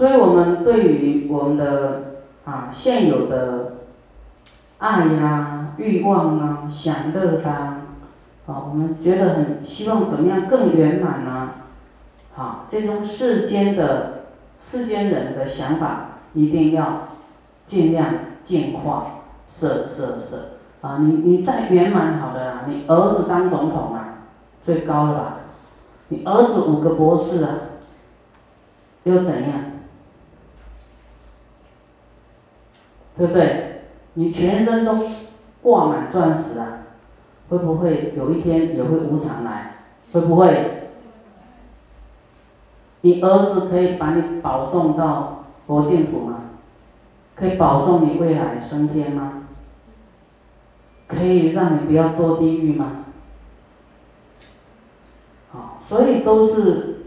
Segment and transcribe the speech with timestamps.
[0.00, 3.72] 所以我们对于我们的啊现有的
[4.78, 7.82] 爱呀、欲望啊、享乐啦，
[8.46, 11.50] 啊，我们觉得很希望怎么样更圆满呢？
[12.34, 14.22] 好，这种世间的
[14.58, 17.08] 世间人的想法，一定要
[17.66, 18.06] 尽量
[18.42, 19.04] 净化，
[19.46, 20.96] 舍舍舍啊！
[21.02, 24.20] 你你再圆满好的啦，你儿子当总统啊，
[24.64, 25.36] 最高了吧？
[26.08, 27.50] 你儿子五个博士啊，
[29.04, 29.60] 又怎样？
[33.20, 33.82] 对不对？
[34.14, 34.96] 你全身都
[35.60, 36.86] 挂满钻石啊，
[37.50, 39.74] 会不会有一天也会无常来？
[40.10, 40.88] 会不会？
[43.02, 46.44] 你儿子可以把你保送到佛净土吗？
[47.34, 49.42] 可以保送你未来升天吗？
[51.06, 53.04] 可以让你不要堕地狱吗？
[55.52, 57.00] 好，所以都是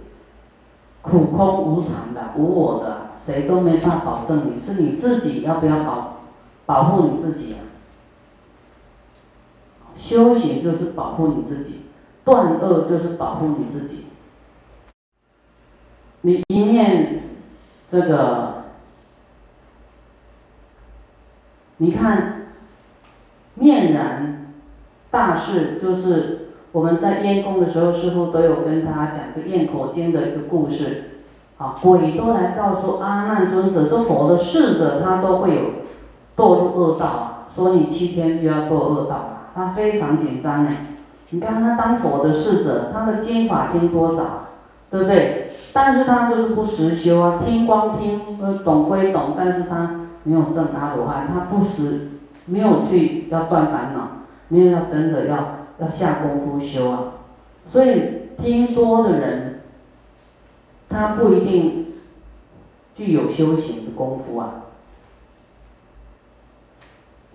[1.02, 3.03] 苦空无常的，无我的。
[3.26, 6.22] 谁都没办法保证你，是你自己要不要保
[6.66, 7.60] 保护你自己啊？
[9.96, 11.84] 修行就是保护你自己，
[12.26, 14.08] 断恶就是保护你自己。
[16.22, 17.24] 你一面
[17.90, 18.64] 这个，
[21.78, 22.48] 你看
[23.56, 24.54] 面燃
[25.12, 31.13] 大事，就是我们在验功的时候，师傅都有跟他讲这《验口经》的一个故事。
[31.82, 35.62] 鬼都来告诉阿难尊者，这佛的侍者他都会有
[36.36, 40.86] 堕入恶道啊，说你七天就要堕恶道了，他非常紧张哎。
[41.30, 44.24] 你看他当佛的侍者，他的经法听多少，
[44.90, 45.52] 对不对？
[45.72, 52.12] 但是他就是不实修啊，听光听，呃，懂归懂，但是他没有证阿罗汉，他不实，
[52.46, 55.38] 没有去要断烦恼，没有要真的要
[55.80, 57.00] 要下功夫修啊，
[57.66, 59.50] 所以听多的人。
[60.94, 61.88] 他不一定
[62.94, 64.66] 具有修行的功夫啊，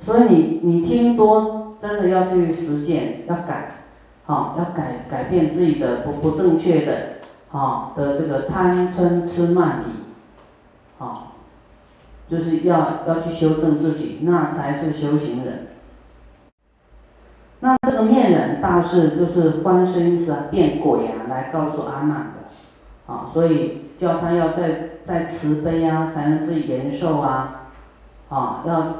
[0.00, 3.82] 所以你你听多，真的要去实践，要改，
[4.24, 7.18] 好，要改改变自己的不不正确的，
[7.48, 10.04] 好，的这个贪嗔痴慢疑，
[10.98, 11.32] 好，
[12.28, 15.66] 就是要要去修正自己，那才是修行人。
[17.58, 22.47] 那这个面人大事就是观世音菩萨变鬼啊，来告诉阿难的。
[23.08, 27.70] 啊，所以叫他要再再慈悲啊，才能自己延寿啊，
[28.28, 28.96] 啊，要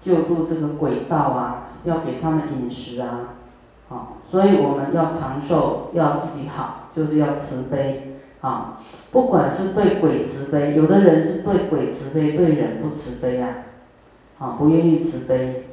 [0.00, 3.34] 救度这个鬼道啊，要给他们饮食啊，
[3.90, 8.78] 啊，所以我们要长寿，要自己好，就是要慈悲啊，
[9.10, 13.48] 不管是对鬼慈悲，有的人是对鬼慈悲，对人不慈悲啊，
[14.38, 15.66] 啊，不愿意慈悲，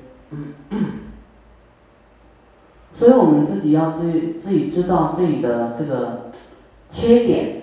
[2.91, 6.31] 所以我们自己要自己自己知道自己的这个。
[6.91, 7.61] 缺点，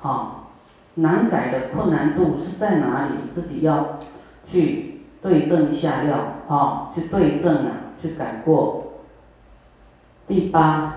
[0.00, 0.50] 好，
[0.94, 3.14] 难改的困难度是在哪里？
[3.32, 3.98] 自己要
[4.46, 8.92] 去对症下药，好，去对症啊，去改过。
[10.26, 10.96] 第八，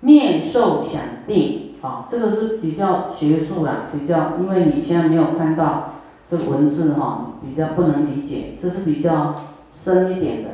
[0.00, 5.94] 面受想定，好，这个是比较学术啦，比较，因为你现在没有看到
[6.28, 9.34] 这个文字哈，比较不能理解，这是比较
[9.70, 10.50] 深一点的。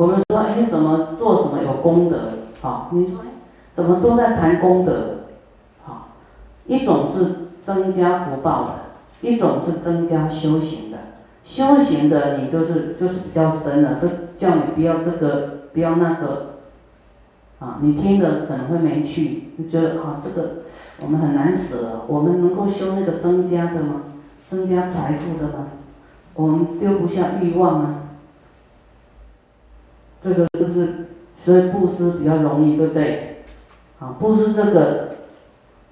[0.00, 2.30] 我们说，哎，怎么做什么有功德？
[2.62, 3.18] 好，你说，
[3.74, 5.26] 怎么都在谈功德？
[5.84, 6.08] 好，
[6.66, 8.74] 一种是增加福报的，
[9.20, 10.96] 一种是增加修行的。
[11.44, 14.08] 修行的你就是就是比较深了，都
[14.38, 16.46] 叫你不要这个，不要那个。
[17.58, 20.62] 啊，你听的可能会没趣，你觉得啊，这个
[21.02, 22.06] 我们很难舍。
[22.06, 23.96] 我们能够修那个增加的吗？
[24.48, 25.66] 增加财富的吗？
[26.32, 27.96] 我们丢不下欲望吗？
[30.22, 30.88] 这个是不是？
[31.42, 33.44] 所以布施比较容易，对不对？
[33.98, 35.16] 啊，布施这个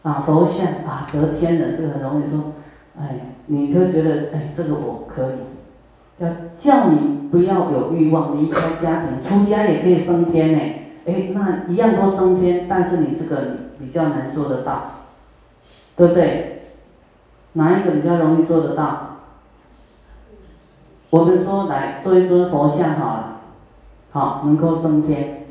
[0.03, 2.53] 啊佛像啊得天人，这个很容易说，
[3.01, 6.29] 哎，你就觉得哎这个我可以，要
[6.59, 10.59] 叫你不要有欲望，离开家庭，出家也可以升天呢。
[11.07, 14.83] 哎，那一样都升天，但是你这个比较难做得到，
[15.97, 16.63] 对不对？
[17.55, 19.17] 哪一个比较容易做得到？
[21.09, 23.38] 我们说来做一尊佛像好了。
[24.19, 25.47] 好，能够升天，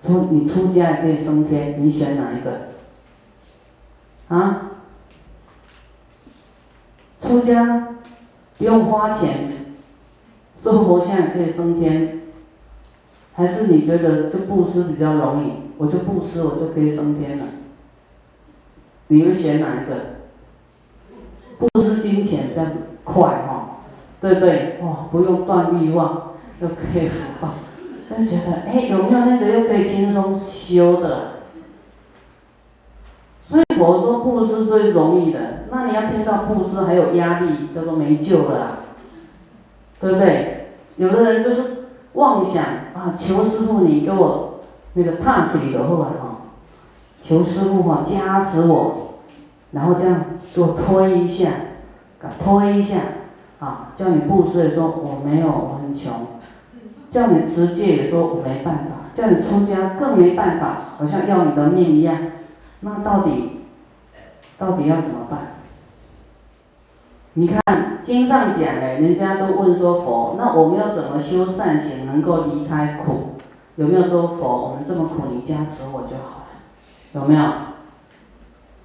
[0.00, 2.68] 出你出家也可以升天，你选哪一个？
[4.28, 4.70] 啊？
[7.20, 7.88] 出家
[8.56, 9.64] 不用花钱，
[10.56, 12.20] 收佛像也可以升天，
[13.34, 15.54] 还是你觉得就布施比较容易？
[15.76, 17.44] 我就布施，我就可以升天了。
[19.08, 20.20] 你会选哪一个？
[21.58, 22.62] 布施金钱比较
[23.02, 23.78] 快哈，
[24.20, 24.78] 对不对？
[24.82, 27.54] 哇，不用断欲望，就可以福报。
[28.10, 31.32] 就觉得，哎，有没有那个又可以轻松修的？
[33.46, 38.78] 所以佛说布施最容易的，那你要听到布施还有压力，叫做没救了，
[40.00, 40.68] 对不对？
[40.96, 42.62] 有的人就是妄想
[42.94, 44.60] 啊，求师傅你给我
[44.94, 46.42] 那个帕给你的后来哈，
[47.22, 49.18] 求师傅哈加持我，
[49.72, 50.24] 然后这样
[50.54, 51.50] 给我推一下，
[52.42, 53.00] 推一下，
[53.58, 56.12] 啊，叫你布施的时候我没有，我很穷，
[57.14, 62.18] 叫你持戒也说我没办法，叫你出家更没办法，好像要你的命一样。
[62.80, 63.60] 那到底，
[64.58, 65.38] 到底要怎么办？
[67.34, 73.36] 你看经上讲的，人家都问说佛，那我们要怎么修善行，能够离开苦？
[73.76, 76.46] 有没有说佛，我们这么苦，你加持我就好了？
[77.12, 77.42] 有没有？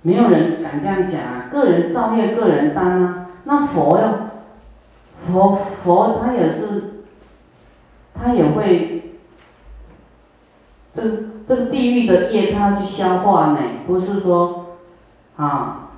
[0.03, 1.49] 没有人敢这样讲啊！
[1.51, 3.25] 个人造业，个人担啊。
[3.45, 4.29] 那佛要，
[5.27, 6.98] 佛佛他也是，
[8.21, 9.15] 他也会，
[10.93, 11.29] 这。
[11.49, 14.67] 这个地狱的业，他要去消化呢，不是说，
[15.35, 15.89] 啊，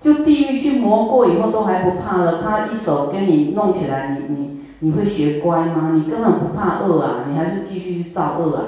[0.00, 5.90] 就地狱去磨过以后都还不怕了，他一手给你弄起来，你你你会学乖吗？
[5.92, 8.64] 你根本不怕恶啊，你还是继续去造恶啊，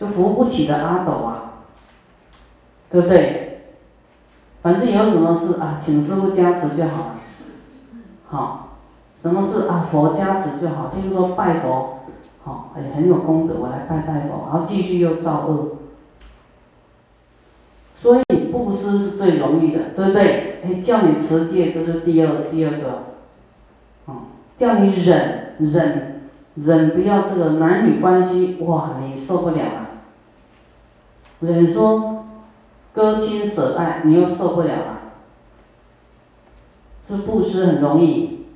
[0.00, 1.62] 就扶不起的阿斗啊，
[2.90, 3.68] 对不对？
[4.62, 7.14] 反正有什么事啊，请师傅加持就好了，
[8.32, 8.68] 好。
[9.20, 9.86] 什么是啊？
[9.88, 10.90] 佛加持就好。
[10.92, 12.00] 听说拜佛，
[12.42, 15.76] 好，也很有功德，我来拜拜佛，然后继续又造恶。
[17.96, 20.60] 所以布施是最容易的，对不对？
[20.64, 23.04] 哎，叫你持戒就是第二第二个，
[24.06, 24.14] 哦，
[24.58, 26.22] 叫你忍忍
[26.56, 29.88] 忍，不要这个男女关系，哇，你受不了了。
[31.38, 32.24] 忍说
[32.92, 35.01] 割亲舍爱，你又受不了了。
[37.06, 38.46] 是布施很容易。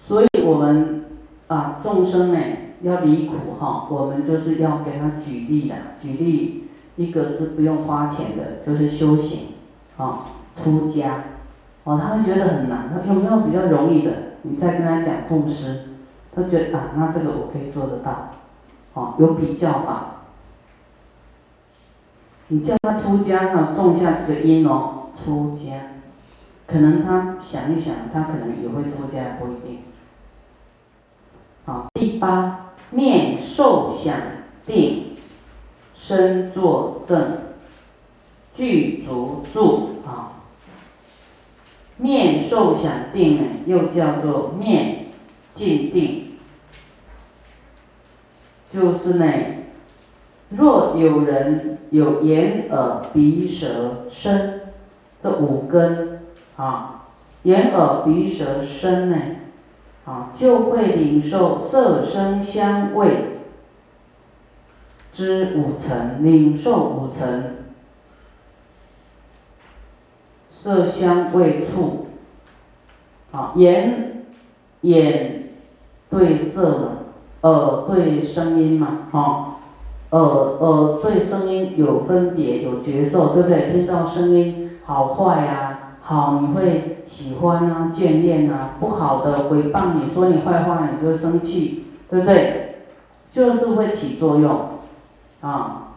[0.00, 1.04] 所以我们
[1.46, 2.38] 啊，众生呢
[2.82, 6.64] 要离苦哈，我们就是要给他举例的，举例
[6.96, 9.48] 一个是不用花钱的，就是修行，
[9.96, 10.26] 啊，
[10.56, 11.24] 出家，
[11.84, 14.12] 哦，他会觉得很难，他有没有比较容易的？
[14.42, 15.90] 你再跟他讲布施，
[16.34, 18.30] 他觉得啊，那这个我可以做得到，
[18.94, 20.06] 哦，有比较法。
[22.48, 25.91] 你叫他出家哈，种下这个因哦，出家，
[26.72, 29.80] 可能他想一想，他可能也会出家，不一定。
[31.66, 34.16] 好，第八面受想
[34.64, 35.14] 定，
[35.94, 37.40] 身坐正，
[38.54, 40.40] 具足住啊。
[41.98, 45.08] 面受想定呢，又叫做面
[45.54, 46.38] 静定，
[48.70, 49.26] 就是呢，
[50.48, 54.62] 若有人有眼耳鼻舌身
[55.20, 56.21] 这五根
[56.56, 57.04] 啊，
[57.42, 59.16] 眼耳鼻舌身呢。
[60.04, 63.38] 啊，就会领受色声香味
[65.12, 67.58] 之五层，领受五层
[70.50, 72.08] 色香味触。
[73.30, 74.24] 啊，眼
[74.80, 75.50] 眼
[76.10, 76.88] 对色嘛，
[77.42, 79.58] 耳对声音嘛，哈，
[80.10, 83.70] 耳耳对声音有分别有觉受，对不对？
[83.70, 85.78] 听到声音好坏呀。
[86.04, 92.76] 好，你会喜欢啊，眷恋啊，不好的回谤你，说你坏话，你就生气，对不对？
[93.30, 94.80] 就是会起作用，
[95.40, 95.94] 啊，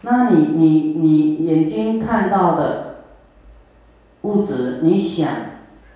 [0.00, 2.96] 那你你你眼睛看到的
[4.22, 5.28] 物质，你想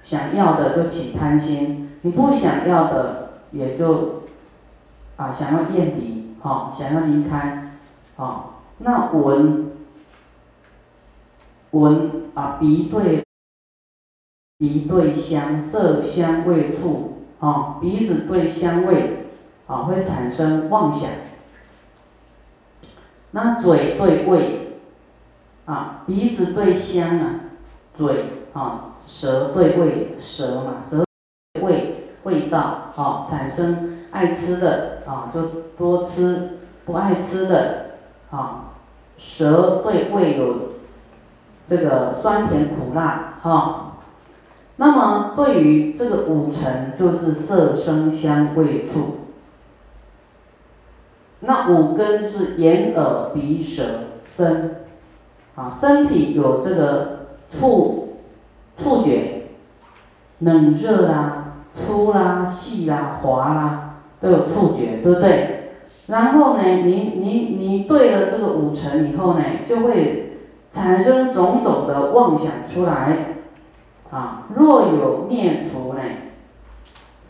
[0.04, 4.24] 想要的就起贪心，你不想要的也就
[5.16, 7.72] 啊想要厌离，好，想要离开，
[8.16, 9.72] 好，那闻
[11.70, 13.24] 闻啊鼻对。
[14.58, 19.26] 鼻对香，色香味触，啊，鼻子对香味，
[19.68, 21.08] 啊，会产生妄想。
[23.30, 24.80] 那嘴对味，
[25.64, 27.40] 啊，鼻子对香啊，
[27.94, 31.04] 嘴啊，舌对味，舌嘛，舌
[31.62, 32.58] 味味道，
[32.96, 35.42] 啊，产生爱吃的，啊，就
[35.78, 37.90] 多吃；不爱吃的，
[38.32, 38.72] 啊，
[39.18, 40.70] 舌对味有
[41.68, 43.84] 这个酸甜苦辣，哈。
[44.80, 49.16] 那么对于这个五尘，就是色声香味触。
[51.40, 53.82] 那五根是眼耳鼻舌
[54.24, 54.76] 身，
[55.56, 58.18] 啊，身体有这个触
[58.76, 59.48] 触觉，
[60.38, 65.72] 冷热啦、粗啦、细啦、滑啦，都有触觉，对不对？
[66.06, 70.38] 然后呢，你你你对了这个五尘以后呢，就会
[70.72, 73.37] 产生种种的妄想出来。
[74.10, 76.00] 啊，若有念除呢，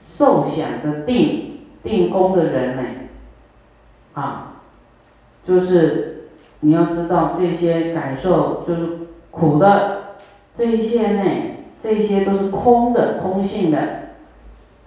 [0.07, 2.83] 受想的定定功的人呢，
[4.15, 4.63] 啊，
[5.45, 6.29] 就是
[6.61, 8.99] 你要知道这些感受就是
[9.31, 10.15] 苦的，
[10.55, 11.23] 这些呢，
[11.81, 13.79] 这些都是空的，空性的，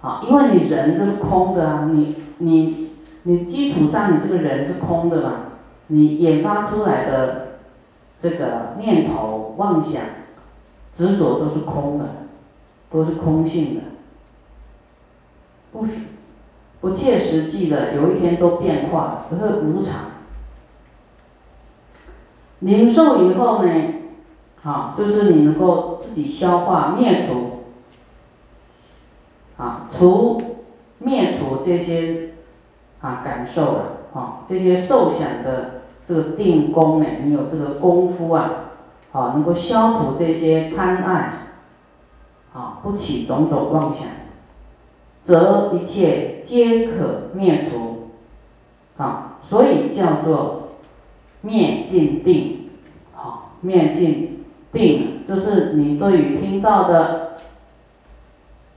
[0.00, 2.90] 啊，因为你人就是空的啊，你你
[3.24, 5.32] 你基础上你这个人是空的嘛，
[5.88, 7.48] 你研发出来的
[8.18, 10.02] 这个念头、妄想、
[10.94, 12.04] 执着都是空的，
[12.90, 13.80] 都是空性的，
[15.72, 15.92] 不是
[16.80, 20.10] 不切实际的，有一天都变化，都是无常。
[22.60, 23.72] 领受以后呢，
[24.62, 27.64] 啊，就是你能够自己消化灭除，
[29.56, 30.40] 啊，除
[30.98, 32.30] 灭除这些
[33.00, 38.71] 啊感受了，啊，这些受想的这个定功呢，你有这个功夫啊，
[39.12, 41.32] 啊，能够消除这些贪爱，
[42.52, 44.08] 啊，不起种种妄想，
[45.24, 48.10] 则一切皆可灭除，
[48.96, 50.58] 啊，所以叫做。
[51.44, 52.70] 灭尽定，
[53.16, 57.32] 好，灭尽定就是你对于听到的，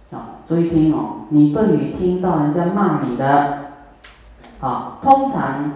[0.09, 3.65] 啊，注意听哦，你对于听到人家骂你的，
[4.59, 5.73] 啊，通常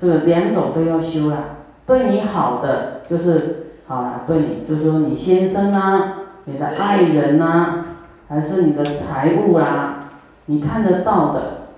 [0.00, 1.57] 这个两种都要修了。
[1.88, 7.84] 对你好的就是好了，对你就是说你先生啊，你的爱人呐，
[8.28, 10.10] 还是你的财物啦，
[10.46, 11.68] 你看得到的，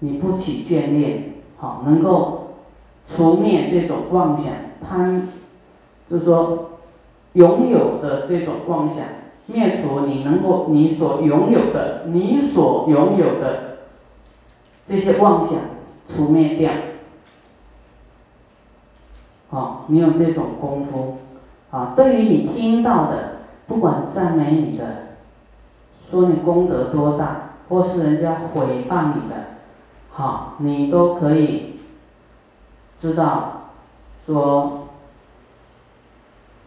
[0.00, 2.42] 你不起眷恋，好，能够。
[3.08, 4.52] 除灭这种妄想
[4.84, 5.28] 贪，
[6.10, 6.70] 就是说
[7.34, 9.04] 拥有的这种妄想，
[9.46, 13.76] 灭除你能够你所拥有的你所拥有的
[14.88, 15.60] 这些妄想，
[16.08, 16.72] 除灭掉。
[19.56, 21.16] 好，你有这种功夫，
[21.70, 23.36] 啊，对于你听到的，
[23.66, 24.84] 不管赞美你的，
[26.10, 29.36] 说你功德多大，或是人家毁谤你的，
[30.10, 31.80] 好，你都可以。
[33.00, 33.70] 知道，
[34.26, 34.88] 说，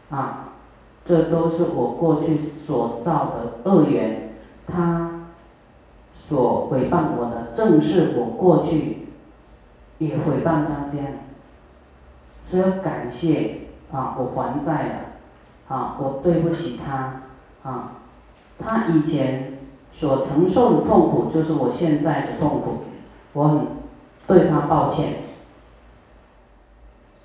[0.10, 0.50] 啊，
[1.06, 4.34] 这都是我过去所造的恶缘，
[4.66, 5.28] 他
[6.16, 9.10] 所诽谤我的，正是我过去
[10.00, 11.08] 也诽谤他这样，
[12.50, 13.60] 说要感谢
[13.92, 17.22] 啊，我还债了，啊，我对不起他，
[17.62, 17.92] 啊，
[18.58, 19.60] 他以前
[19.94, 22.78] 所承受的痛苦就是我现在的痛苦，
[23.34, 23.60] 我很
[24.26, 25.14] 对他抱歉。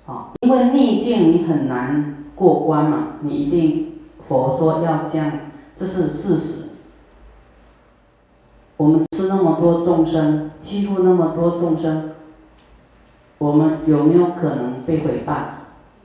[0.05, 5.31] 啊，因为逆境你很难过关嘛，你一定佛说要这样，
[5.75, 6.61] 这是事实。
[8.77, 12.11] 我们吃那么多众生，欺负那么多众生，
[13.45, 15.35] 我们有没有可能被毁谤？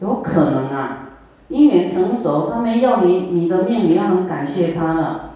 [0.01, 1.09] 有可能啊，
[1.49, 5.31] 因缘成熟，他没要你你的命，你要很感谢他了。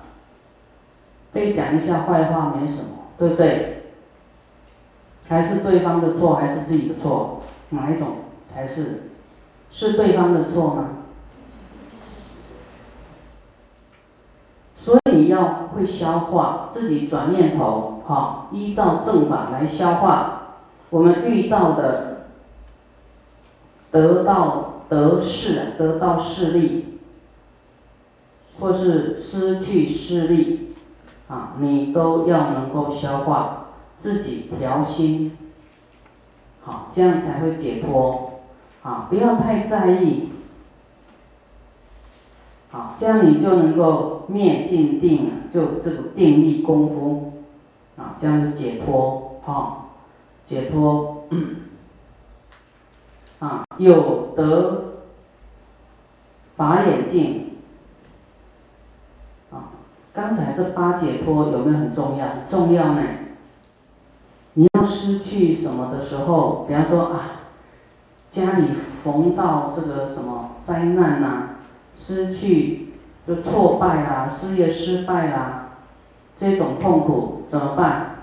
[1.33, 3.85] 被讲一下坏话没什么，对不对？
[5.29, 7.41] 还是对方的错，还是自己的错？
[7.71, 8.09] 哪一种？
[8.47, 9.05] 才是，
[9.73, 10.89] 是对方的错吗？
[14.77, 20.43] 所以你要会消化，自己转念头，哈，依照正法来消化
[20.95, 22.27] 我们遇到的，
[23.91, 27.01] 得到得势，得到势力，
[28.61, 30.77] 或是失去势力，
[31.27, 35.37] 啊，你都要能够消化，自己调心，
[36.63, 38.31] 好，这样才会解脱。
[38.85, 40.29] 啊，不要太在意，
[42.71, 47.33] 好，这样你就能够灭尽定了，就这个定力功夫，
[47.97, 49.84] 啊，这样就解脱，哈，
[50.47, 51.27] 解脱，
[53.39, 54.95] 啊，有得
[56.57, 57.57] 法眼镜，
[59.51, 59.73] 啊，
[60.13, 62.27] 刚才这八解脱有没有很重要？
[62.49, 63.03] 重要呢？
[64.55, 67.31] 你要失去什么的时候，比方说啊。
[68.35, 71.51] 家里逢到这个什么灾难呐，
[71.97, 75.69] 失去就挫败啦，事业失败啦，
[76.37, 78.14] 这种痛苦怎么办？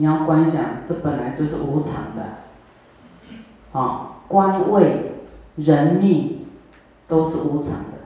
[0.00, 5.16] 你要观想，这本来就是无常的，啊，官位、
[5.56, 6.46] 人命
[7.06, 7.98] 都是无常的，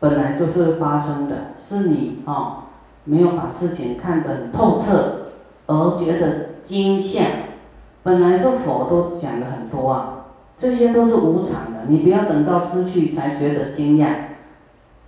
[0.00, 2.64] 本来就是发生的，是你啊
[3.04, 5.28] 没有把事情看得很透彻，
[5.68, 7.24] 而觉得惊吓。
[8.02, 10.24] 本来这佛都讲了很多啊，
[10.58, 14.14] 这些都是无常的，你不要等到失去才觉得惊讶，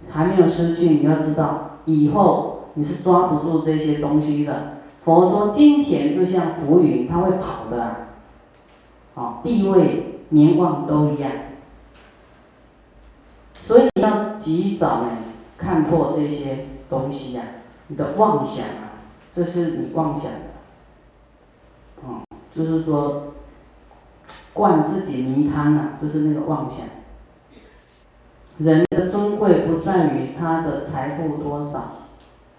[0.09, 4.79] 还没有失去，你要知道以后你是抓不住这些东西的。
[5.05, 8.09] 佛说金钱就像浮云，它会跑的，
[9.15, 11.31] 啊，地位、名望都一样，
[13.55, 15.19] 所以你要及早呢
[15.57, 17.43] 看破这些东西呀，
[17.89, 19.01] 你的妄想啊，
[19.33, 22.23] 这是你妄想的，啊。
[22.53, 23.35] 就是说
[24.53, 26.85] 灌自己泥汤啊，就是那个妄想。
[28.59, 31.93] 人的尊贵不在于他的财富多少，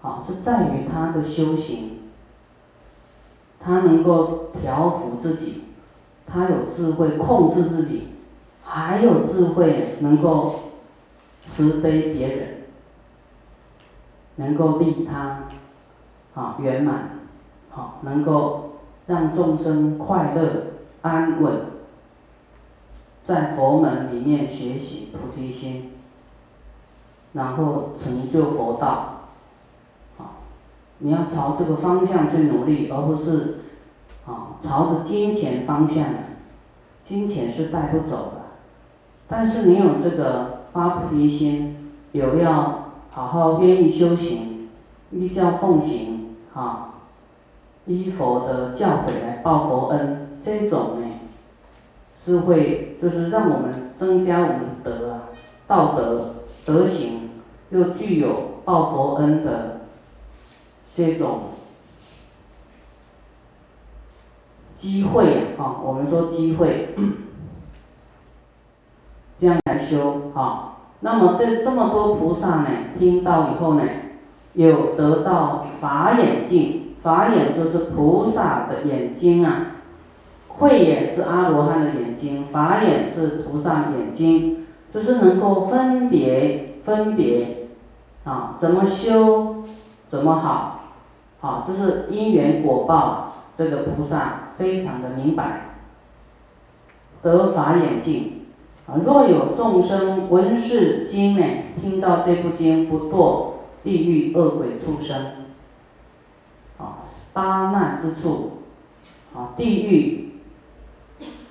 [0.00, 2.01] 好是在于他的修行，
[3.64, 5.64] 他能够调伏自己，
[6.26, 8.08] 他有智慧控制自己，
[8.64, 10.54] 还有智慧能够
[11.46, 12.48] 慈悲别人，
[14.36, 15.44] 能够利他，
[16.34, 17.20] 啊圆满，
[17.70, 18.72] 好能够
[19.06, 20.66] 让众生快乐
[21.02, 21.54] 安稳，
[23.24, 25.90] 在佛门里面学习菩提心。
[27.34, 29.21] 然后成就佛道，
[31.02, 33.58] 你要朝这个方向去努力，而不是，
[34.24, 36.06] 啊，朝着金钱方向，
[37.04, 38.42] 金钱是带不走的，
[39.28, 44.68] 但是你有这个发菩提心，有要好好愿意修行，
[45.10, 46.94] 依教奉行，啊，
[47.86, 51.06] 依佛的教诲来报佛恩，这种呢，
[52.16, 55.22] 是会就是让我们增加我们的德啊，
[55.66, 57.20] 道德德行。
[57.72, 59.71] 又具有报佛恩的
[60.94, 61.40] 这种
[64.76, 65.76] 机会啊！
[65.82, 66.94] 我们说机会，
[69.38, 70.76] 这样来修啊。
[71.00, 72.68] 那么这这么多菩萨呢，
[72.98, 73.82] 听到以后呢，
[74.54, 79.66] 有得到法眼镜，法眼就是菩萨的眼睛啊。
[80.48, 87.68] 慧眼是阿罗汉的眼睛，法眼是菩萨眼睛，就是能够分别分别。
[88.24, 89.64] 啊，怎么修，
[90.08, 90.71] 怎么好，
[91.42, 95.74] 好，这是因缘果报，这个菩萨非常的明白，
[97.20, 98.46] 得法眼镜，
[98.86, 101.44] 啊，若有众生闻是经呢，
[101.80, 105.48] 听到这部经不堕地狱恶鬼畜生，
[106.78, 106.98] 啊，
[107.32, 108.52] 八难之处，
[109.34, 110.34] 啊，地狱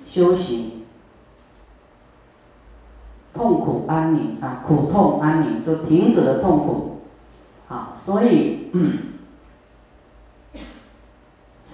[0.06, 0.70] 修行。
[3.34, 7.00] 痛苦安宁啊，苦痛安宁就停止了痛苦，
[7.68, 8.70] 啊，所以，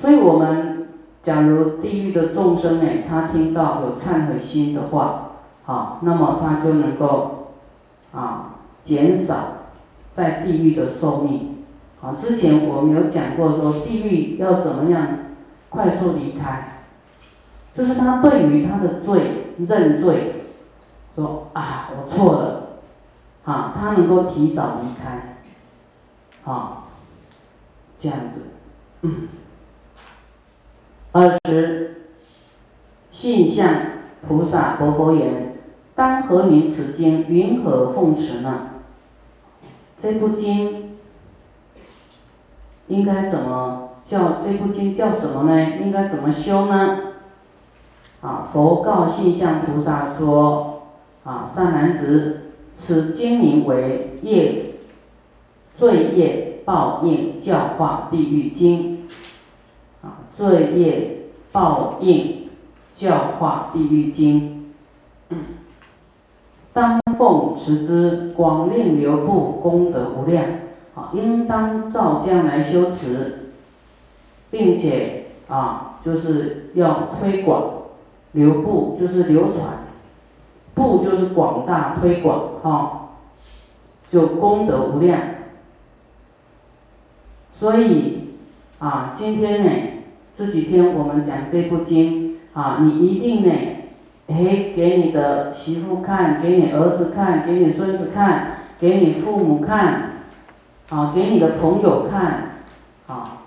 [0.00, 0.88] 所以我们
[1.22, 5.32] 假如地狱的众生呢，他听到有忏悔心的话，
[5.64, 7.54] 好，那么他就能够
[8.12, 9.36] 啊减少
[10.14, 11.64] 在地狱的寿命。
[12.00, 15.18] 好，之前我们有讲过说地狱要怎么样
[15.68, 16.82] 快速离开，
[17.74, 20.34] 就是他对于他的罪认罪。
[21.16, 22.62] 说啊，我错了，
[23.44, 25.38] 啊，他能够提早离开，
[26.44, 26.84] 啊，
[27.98, 28.50] 这样子。
[29.02, 29.26] 嗯
[31.12, 32.02] 二十，
[33.10, 33.74] 信向
[34.26, 35.56] 菩萨佛佛言：
[35.94, 37.26] 当何名此经？
[37.28, 38.68] 云何奉持呢？
[39.98, 40.98] 这部经
[42.88, 44.40] 应该怎么叫？
[44.42, 45.78] 这部经叫什么呢？
[45.80, 46.98] 应该怎么修呢？
[48.20, 50.74] 啊，佛告信向菩萨说。
[51.24, 54.76] 啊，善男子，此经名为业
[55.76, 58.97] 罪业报应教化地狱经。
[60.02, 62.48] 啊，罪业报应
[62.94, 64.72] 教化地狱经。
[65.30, 65.38] 嗯
[66.72, 70.44] 当奉持之，广令流布，功德无量。
[70.94, 73.50] 啊，应当照将来修持，
[74.50, 77.82] 并且啊，就是要推广
[78.32, 79.86] 流布，就是流传。
[80.74, 83.10] 布就是广大推广哈，
[84.08, 85.20] 就功德无量。
[87.52, 88.17] 所以
[88.78, 89.70] 啊，今天呢，
[90.36, 93.52] 这几天我们讲这部经啊，你一定呢，
[94.28, 100.12] 哎，给你的媳妇看，给你儿子看，给你孙子看，给你父母看，
[100.90, 102.60] 啊，给你的朋友看，
[103.08, 103.38] 啊，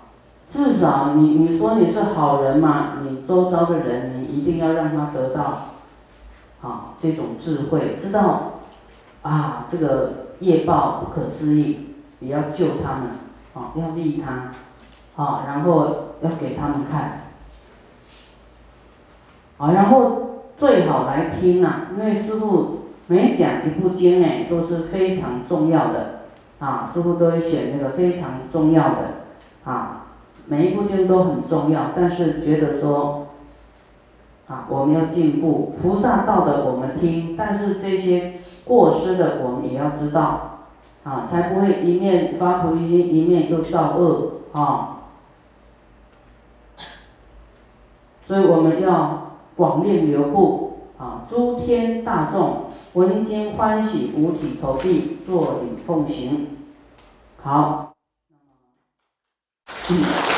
[0.50, 5.68] 至少你你说你是好人嘛，你周遭的人，你一定要让他得到。
[6.60, 8.60] 啊，这种智慧知道，
[9.22, 13.10] 啊，这个业报不可思议，也要救他们，
[13.54, 14.52] 啊，要利他，
[15.16, 17.22] 啊，然后要给他们看，
[19.58, 26.20] 啊，然后最好来听啊，因为师傅每讲一部经呢都是非常重要的，
[26.58, 28.96] 啊，师傅都会选那个非常重要的，
[29.64, 30.06] 啊，
[30.46, 33.18] 每一部经都很重要，但是觉得说。
[34.48, 40.66] 啊，我们要进步，菩萨道的我们听，但是这些过失的我们也要知道，
[41.04, 44.91] 啊，才不会一面发菩提心，一面又造恶啊。
[48.24, 56.48] 所以我们要广令流布啊，诸天大众闻经欢喜，五体投地，坐礼奉行。
[57.42, 57.94] 好，
[59.90, 60.31] 嗯。